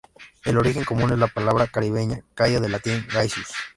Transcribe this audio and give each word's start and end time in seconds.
El 0.45 0.57
origen 0.57 0.83
común 0.83 1.11
es 1.11 1.17
la 1.19 1.27
palabra 1.27 1.67
caribeña 1.67 2.23
"cayo" 2.33 2.59
del 2.59 2.71
latín 2.71 3.05
"gaius". 3.13 3.53